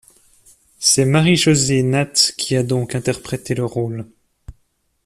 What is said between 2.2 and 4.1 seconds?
qui a donc interprété le rôle.